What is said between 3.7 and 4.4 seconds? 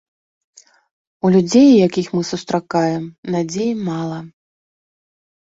мала.